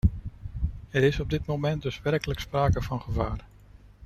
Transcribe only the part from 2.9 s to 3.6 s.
gevaar.